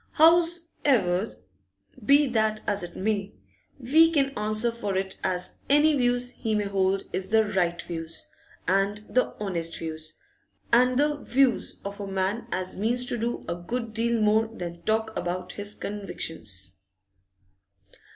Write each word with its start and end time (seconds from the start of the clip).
'Hows'ever, 0.13 1.27
be 2.03 2.25
that 2.25 2.61
as 2.65 2.81
it 2.81 2.95
may, 2.95 3.35
we 3.79 4.09
can 4.11 4.31
answer 4.35 4.71
for 4.71 4.97
it 4.97 5.17
as 5.23 5.57
any 5.69 5.93
views 5.95 6.31
he 6.31 6.55
may 6.55 6.63
hold 6.65 7.03
is 7.13 7.29
the 7.29 7.43
right 7.45 7.79
views, 7.83 8.27
and 8.67 9.05
the 9.07 9.35
honest 9.39 9.77
views, 9.77 10.17
and 10.73 10.97
the 10.97 11.17
views 11.17 11.79
of 11.85 11.99
a 11.99 12.07
man 12.07 12.47
as 12.51 12.75
means 12.75 13.05
to 13.05 13.15
do 13.15 13.45
a 13.47 13.53
good 13.53 13.93
deal 13.93 14.19
more 14.19 14.47
than 14.47 14.81
talk 14.81 15.15
about 15.15 15.51
his 15.51 15.75
convictions! 15.75 16.77